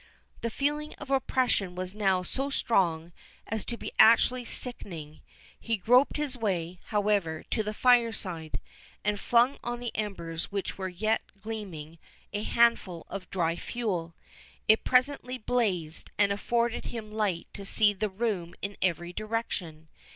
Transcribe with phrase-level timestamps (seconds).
[0.41, 3.11] The feeling of oppression was now so strong
[3.45, 5.21] as to be actually sickening.
[5.59, 8.59] He groped his way, however, to the fireside,
[9.03, 11.99] and flung on the embers which were yet gleaming,
[12.33, 14.15] a handful of dry fuel.
[14.67, 19.87] It presently blazed, and afforded him light to see the room in every direction.